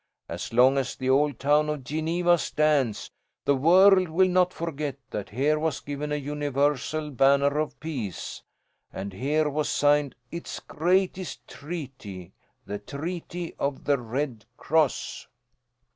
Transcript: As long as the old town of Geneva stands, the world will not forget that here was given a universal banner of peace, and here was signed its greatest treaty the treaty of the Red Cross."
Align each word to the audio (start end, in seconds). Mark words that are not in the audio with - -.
As 0.27 0.51
long 0.51 0.79
as 0.79 0.95
the 0.95 1.11
old 1.11 1.37
town 1.37 1.69
of 1.69 1.83
Geneva 1.83 2.39
stands, 2.39 3.11
the 3.45 3.55
world 3.55 4.09
will 4.09 4.27
not 4.27 4.51
forget 4.51 4.97
that 5.11 5.29
here 5.29 5.59
was 5.59 5.79
given 5.79 6.11
a 6.11 6.15
universal 6.15 7.11
banner 7.11 7.59
of 7.59 7.79
peace, 7.79 8.41
and 8.91 9.13
here 9.13 9.47
was 9.47 9.69
signed 9.69 10.15
its 10.31 10.59
greatest 10.59 11.47
treaty 11.47 12.33
the 12.65 12.79
treaty 12.79 13.53
of 13.59 13.83
the 13.83 13.99
Red 13.99 14.45
Cross." 14.57 15.27